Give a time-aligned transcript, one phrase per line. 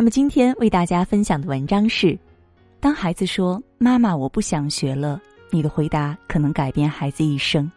[0.00, 2.18] 那么今天为大家分享的文章是：
[2.80, 5.20] 当孩子说“妈妈，我不想学了”，
[5.52, 7.70] 你的回答可能改变孩子一生。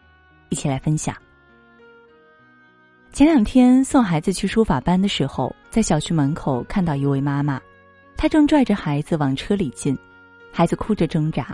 [0.48, 1.14] 一起来分享。
[3.12, 7.62] 前两天送孩子去书法班的时候，在小区门口看到一位妈妈，
[8.16, 9.94] 她正拽着孩子往车里进，
[10.50, 11.54] 孩子哭着挣扎：“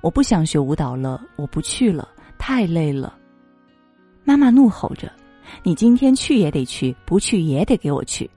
[0.00, 2.08] 我不想学舞蹈了，我不去了，
[2.38, 3.18] 太累了。”
[4.24, 5.12] 妈妈怒吼着
[5.62, 8.30] ：“你今天去也得去，不去也得给我去！”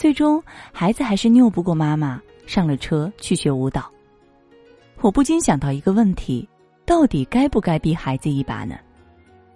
[0.00, 3.92] 最终，孩子还是拗不过妈妈，上了车去学舞蹈。
[5.02, 6.48] 我不禁想到一个问题：
[6.86, 8.76] 到底该不该逼孩子一把呢？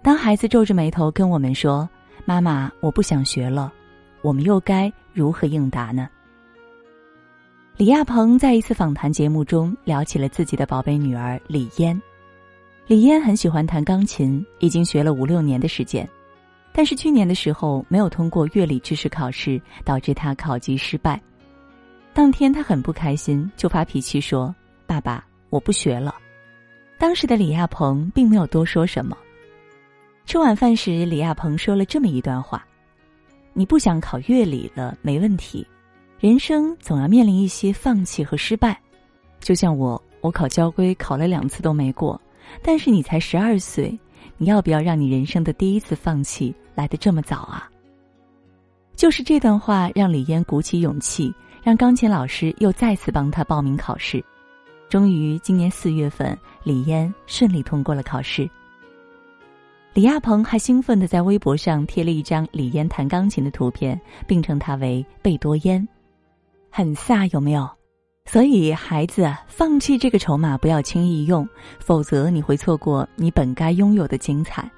[0.03, 1.89] 当孩子皱着眉头跟我们说
[2.25, 3.73] ：“妈妈，我不想学了”，
[4.21, 6.07] 我们又该如何应答呢？
[7.75, 11.99] 李亚鹏在一次访谈节目中聊起了自己的宝贝女儿李嫣。
[12.85, 16.07] 李嫣很喜欢弹钢琴，已经学了五六年的时间。
[16.77, 21.19] 但是去年的时候没有通过乐理知识考试，导致他考级失败。
[22.13, 24.53] 当天他很不开心，就发脾气说
[24.85, 26.13] ：“爸爸，我不学了。”
[26.99, 29.17] 当时的李亚鹏并没有多说什么。
[30.25, 32.65] 吃晚饭时，李亚鹏说了这么一段话
[33.53, 35.65] ：“你不想考乐理了，没问题。
[36.19, 38.77] 人生总要面临一些放弃和失败，
[39.39, 42.19] 就像我，我考交规考了两次都没过，
[42.61, 43.97] 但是你才十二岁。”
[44.37, 47.69] 你要不要让你人生的第一次放弃来得这么早啊？
[48.95, 51.33] 就是这段话让李嫣鼓起勇气，
[51.63, 54.23] 让钢琴老师又再次帮她报名考试。
[54.87, 58.49] 终于，今年四月份，李嫣顺利通过了考试。
[59.93, 65.85] 李亚鹏还兴奋地在微博上贴了一张李嫣弹钢琴的图片，并称她为贝多烟，
[66.69, 67.69] 很飒，有没有？
[68.25, 71.47] 所以，孩子，放弃这个筹码不要轻易用，
[71.79, 74.69] 否则你会错过你本该拥有的精彩。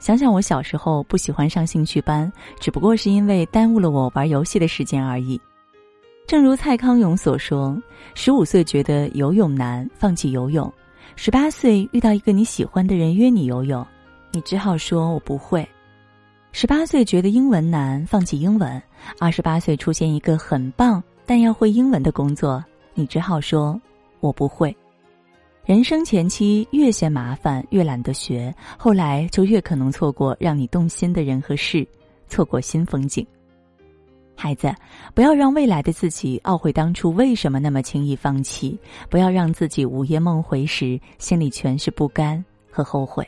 [0.00, 5.40] 想想我小时候不喜欢上兴趣班，只不过是因为耽误了我玩游戏的时间而已。
[6.26, 7.80] 正如蔡康永所说
[8.14, 10.68] ：“十五岁觉得游泳难，放弃游泳；
[11.16, 13.86] 十八岁遇到一个你喜欢的人约你游泳，
[14.32, 15.64] 你只好说我不会；
[16.52, 18.78] 十八岁觉得英文难，放弃英文；
[19.18, 23.78] 二十八岁出现一个很棒。”但要会英文的工作，你只好说
[24.20, 24.74] ：“我不会。”
[25.66, 31.86] 人生前期越嫌麻烦，越懒得学，后来就越可能错过让你动心的人和事，
[32.28, 33.26] 错过新风景。
[34.34, 34.74] 孩子，
[35.12, 43.22] 不要让未来的自己懊悔当初为什么那么轻易放弃，不要让自己午夜梦回时心里全是不甘和后悔。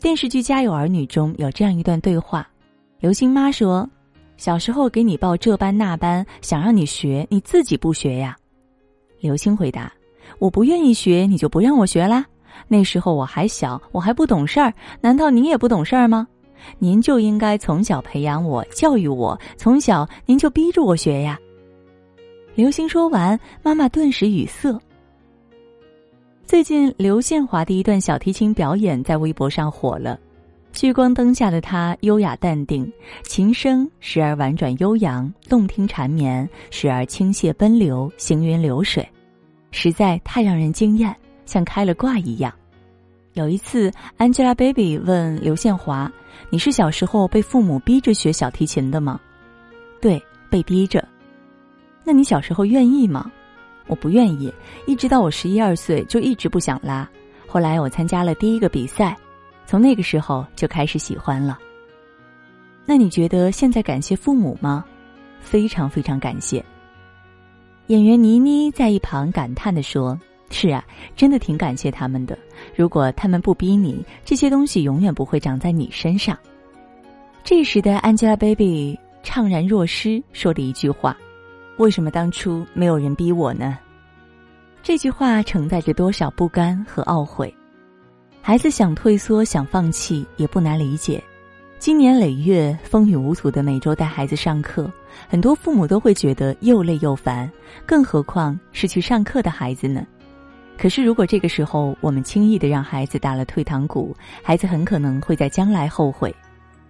[0.00, 2.48] 电视剧《家有儿女》中有这样一段对话，
[3.00, 3.86] 刘星妈说。
[4.36, 8.36] 小时候给你报这班那班，想让你学，你自己不学呀？
[9.20, 9.92] 刘星回答
[10.38, 12.24] ：“我不愿意学，你就不让我学啦？
[12.68, 16.28] 那时候我还小，我还不懂事儿，难道您也不懂事儿吗？
[16.78, 21.38] 您就应该从小培养我，教育我，从小您就逼着我学呀。”
[22.54, 24.78] 刘星说完，妈妈顿时语塞。
[26.44, 30.18] 最近刘宪华的一段小提琴表演在微博上火了。
[30.76, 32.92] 聚光灯下的他优雅淡定，
[33.22, 39.08] 琴声时而婉转悠扬，动听缠绵；时而倾泻奔流，行云流水，
[39.70, 41.16] 实在太让人惊艳，
[41.46, 42.52] 像开了挂一样。
[43.32, 46.12] 有一次，Angelababy 问刘宪华
[46.50, 49.18] ：“你是小时候被父母逼着学小提琴的吗
[49.98, 51.02] ？”“对，被逼着。
[52.04, 53.32] ”“那你小时候愿意吗
[53.88, 54.52] ？”“我不愿意，
[54.86, 57.08] 一直到我十一二岁就一直不想拉。
[57.46, 59.16] 后来我参加了第一个比赛。”
[59.66, 61.58] 从那个时候就开始喜欢了。
[62.84, 64.84] 那你觉得现在感谢父母吗？
[65.40, 66.64] 非常非常感谢。
[67.88, 70.18] 演员倪妮在一旁感叹的说
[70.50, 70.84] ：“是啊，
[71.14, 72.38] 真的挺感谢他们的。
[72.74, 76.36] 如果他们不逼你，这些东西永远不会长在你身上。”
[77.44, 81.16] 这时的 Angelababy 怅然若失，说了一句话
[81.78, 83.78] ：“为什么当初没有人逼我呢？”
[84.82, 87.52] 这句话承载着多少不甘和懊悔。
[88.46, 91.20] 孩子想退缩、想放弃也不难理解。
[91.80, 94.88] 今年累月风雨无阻的每周带孩子上课，
[95.28, 97.50] 很多父母都会觉得又累又烦，
[97.84, 100.06] 更何况是去上课的孩子呢？
[100.78, 106.32] 可是如果这个时候我们轻易的让孩子打了退堂鼓，孩子很可能会在将来后悔，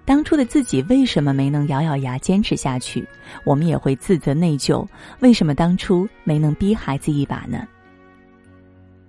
[0.04, 3.02] 当初的自己为什么没能咬咬牙坚持下去？
[3.44, 4.86] 我们也会自责内疚，
[5.20, 7.66] 为什么当初没能逼孩子一把呢？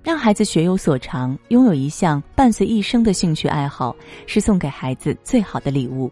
[0.07, 3.93] 让孩子学有所长，拥有一项伴随一生的兴趣爱好，
[4.25, 6.09] 是送给孩子最好的礼物。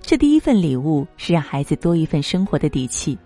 [0.00, 3.18] 这第一份礼物是让孩子多一份生活的底气。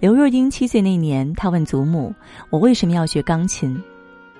[0.00, 2.14] 刘若英七岁那年，她问祖母
[2.52, 3.82] ：“我为什么要学钢琴？”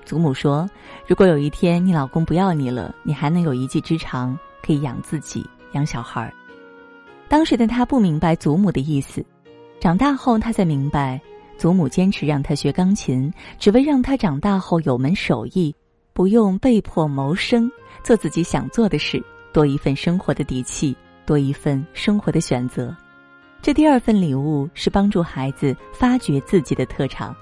[0.05, 0.69] 祖母说
[1.09, 5.43] ：“如果有一天你老公不要你了，你还能有一技之长，可以养自己、
[5.73, 6.31] 养小孩。”
[7.31, 9.25] 当时的她不明白祖母的意思，
[9.81, 11.19] 长大后，他才明白，
[11.63, 15.73] 祖母坚持让他学钢琴，只为让他长大后有门手艺，
[16.13, 17.71] 不用被迫谋生，
[18.03, 19.23] 做自己想做的事，
[19.53, 22.93] 多一份生活的底气，多一份生活的选择。
[23.61, 27.33] 这第二份礼物是帮助孩子发掘自己的特长。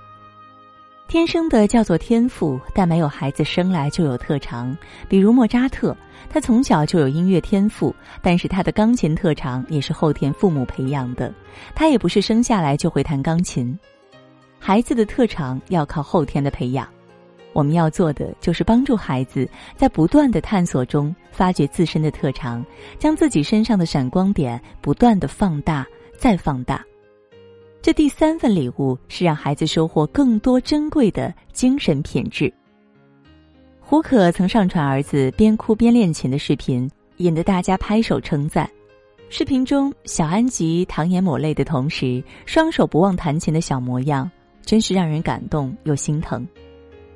[1.08, 4.76] 天生的叫做天赋，但没有孩子生来就有特长。
[5.08, 5.96] 比如莫扎特，
[6.28, 11.32] 他从小就有音乐天赋，但是他的钢琴特长也是后天父母培养的。
[11.75, 13.75] 他也不是生下来就会弹钢琴。
[14.61, 16.87] 孩子的特长要靠后天的培养。
[17.53, 22.65] 我们要做的就是帮助孩子在不断的探索中发掘自身的特长，
[22.97, 25.85] 将自己身上的闪光点不断的放大。
[26.17, 26.85] 再放大，
[27.81, 32.53] 这第三份礼物是让孩子收获更多珍贵的精神品质。
[33.81, 36.87] 胡可曾上传儿子边哭边练琴的视频，
[37.17, 38.69] 引得大家拍手称赞。
[39.31, 44.31] 视频中，小安吉淌眼抹泪的同时，双手不忘弹琴的小模样，
[44.70, 46.46] 真是让人感动又心疼。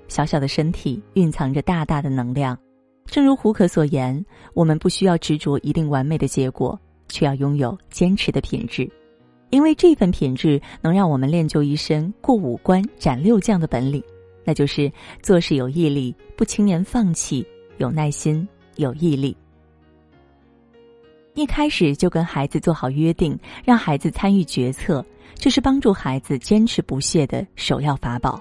[0.09, 2.59] 小小的身体蕴藏着大大的能量，
[3.07, 6.77] 正如胡可所言，我们不需要执着一定完美的结果。
[7.07, 8.91] 却要拥有坚持的品质，
[9.51, 14.03] 因为这份品质能让我们练就一身过五关斩六将的本领，
[14.43, 14.91] 那就是
[15.23, 17.47] 做事有毅力，不轻言放弃，
[17.77, 19.37] 有耐心，有毅力。
[21.35, 25.05] 一开始就跟孩子做好约定，让孩子参与决策，
[25.35, 28.41] 这是帮助孩子坚持不懈的首要法宝。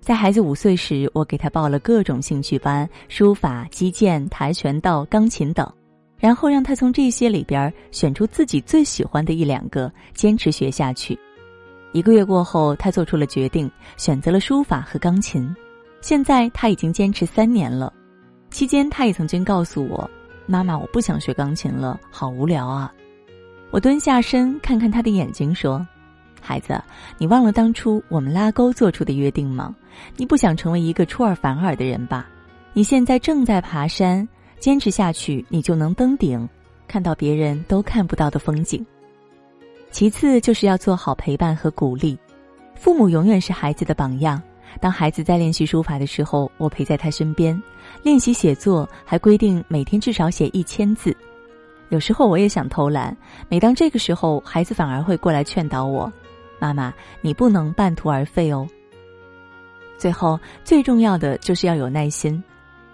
[0.00, 5.70] 在孩子五岁时，我给他报了各种兴趣班，书法、击剑、跆拳道、钢琴等。
[6.18, 11.18] 然后让他从这些里边选出自己最喜欢的一两个，坚持学下去。
[11.92, 15.54] 一个月过后，他做出了决定，选择了书法和钢琴。
[16.00, 17.92] 现在他已经坚持三年了。
[18.50, 20.10] 期间，他也曾经告诉我
[20.46, 22.92] ：“妈妈，我不想学钢琴了，好无聊啊。”
[23.70, 25.86] 我蹲下身看看他的眼睛，说
[26.40, 26.82] ：“孩子，
[27.18, 29.74] 你忘了当初我们拉钩做出的约定吗？
[30.16, 32.26] 你不想成为一个出尔反尔的人吧？
[32.72, 34.26] 你现在正在爬山。”
[34.58, 36.48] 坚持下去，你就能登顶，
[36.88, 38.84] 看到别人都看不到的风景。
[39.90, 42.18] 其次，就是要做好陪伴和鼓励。
[42.74, 44.42] 父母永远是孩子的榜样。
[44.80, 47.60] 当孩子在练习书法的时候，我陪在他身边；
[48.02, 51.16] 练习写作，还规定每天至少写一千字。
[51.88, 53.16] 有时候我也想偷懒，
[53.48, 56.12] 每当这个时候，孩子反而会过来劝导我
[56.58, 58.66] ：“妈妈，你不能半途而废哦。”
[59.96, 62.42] 最后，最重要的就是要有耐心。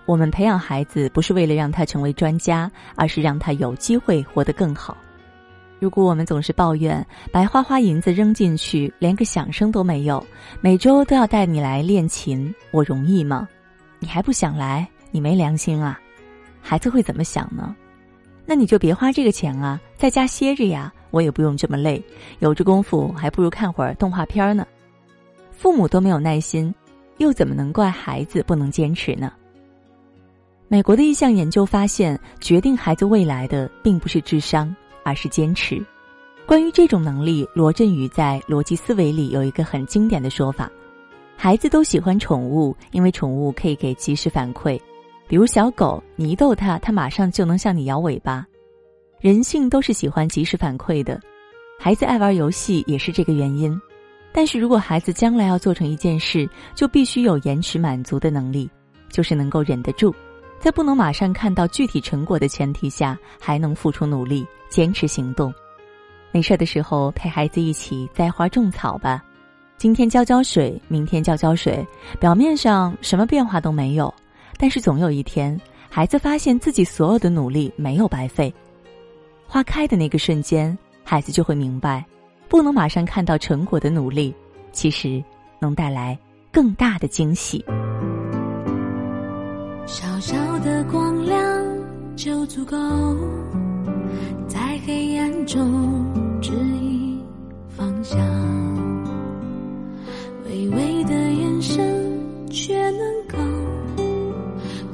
[0.04, 4.96] 我们培养孩子不是为了让他成为专家，而是让他有机会活得更好。
[5.82, 10.25] 如果我们总是抱怨白花花银子扔进去，连个响声都没有，
[10.61, 13.49] 每周都要带你来练琴，我容易吗？
[13.99, 14.88] 你还不想来？
[15.11, 15.99] 你没良心啊！
[16.61, 17.75] 孩子会怎么想呢？
[18.46, 22.00] 那你就别花这个钱啊，在家歇着呀，我也不用这么累，
[22.38, 24.64] 有这功夫还不如看会儿动画片呢。
[25.50, 26.73] 父母都没有耐心，
[27.19, 29.32] 又怎么能怪孩子不能坚持呢？
[30.69, 35.84] 美国的一项研究发现，决定孩子未来的并不是智商，而是坚持。
[36.46, 40.70] 关于这种能力，罗振宇在《逻辑思维》里有一个很经典的说法：
[41.37, 44.78] 孩子都喜欢宠物，因为宠物可以给及时反馈。
[45.28, 48.46] 比如小狗，你一逗它，它马上就能向你摇尾巴。
[49.20, 51.20] 人性都是喜欢及时反馈的，
[51.79, 53.81] 孩子爱玩游戏也是这个原因。
[54.32, 58.69] 但是如果孩子将来要做成一件事，就必须有延迟满足的能力，
[59.10, 60.12] 就是能够忍得住。
[60.62, 65.52] 在不能马上看到具体成果的前提下，还能付出努力、坚持行动。
[66.31, 69.20] 没事的时候陪孩子一起栽花种草吧，
[69.76, 71.84] 今天浇浇水，明天浇浇水，
[72.20, 74.14] 表面上什么变化都没有，
[74.56, 78.54] 但是总有一天，孩子发现自己所有的努力没有白费。
[79.48, 82.06] 花开的那个瞬间，孩子就会明白，
[82.48, 84.32] 不能马上看到成果的努力，
[84.70, 85.20] 其实
[85.58, 86.16] 能带来
[86.52, 87.64] 更大的惊喜。
[89.86, 91.39] 小小的光亮
[92.17, 92.77] 就足够，
[94.48, 96.06] 在黑暗中
[96.41, 97.20] 指引
[97.69, 98.19] 方向。
[100.46, 103.39] 微微的眼神，却能够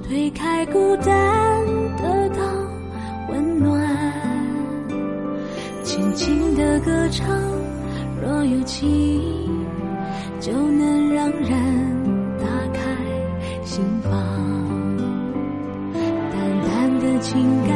[0.07, 1.64] 推开孤单，
[1.97, 2.42] 得到
[3.30, 4.12] 温暖。
[5.83, 7.26] 轻轻的歌唱，
[8.23, 9.21] 若有情，
[10.40, 11.98] 就能让人
[17.38, 17.67] 情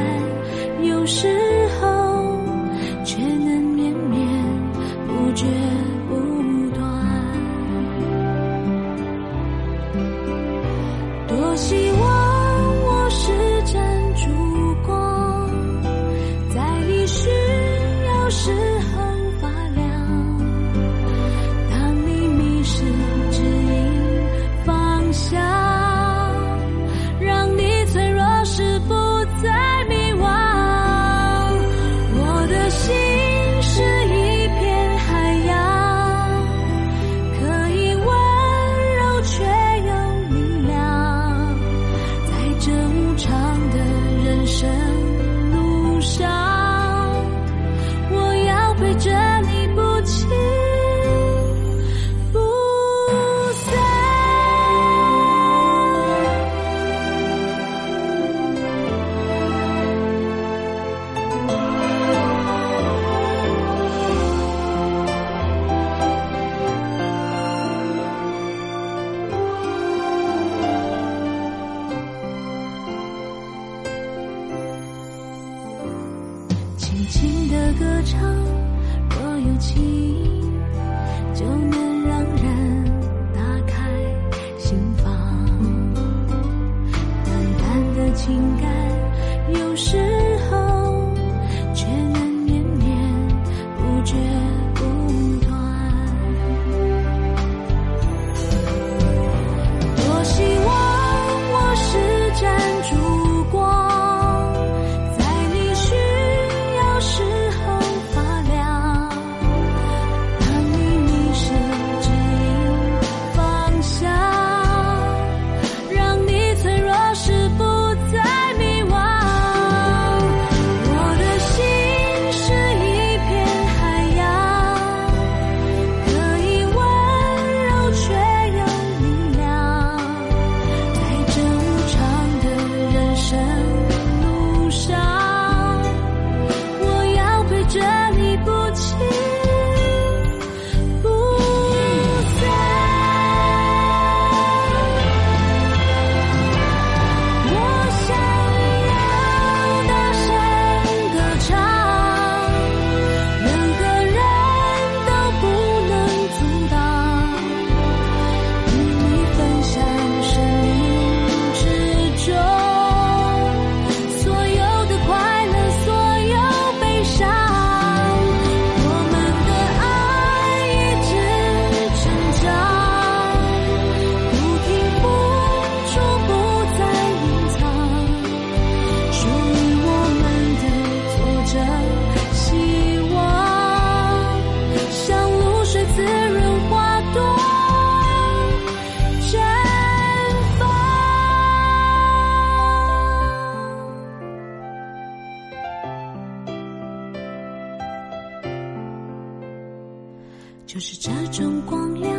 [200.73, 202.11] 就是这种光亮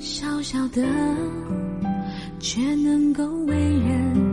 [0.00, 0.82] 小小的
[2.40, 4.23] 却能够为人